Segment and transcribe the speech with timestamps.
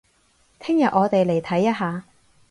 [0.57, 2.05] 聽日我哋嚟睇一下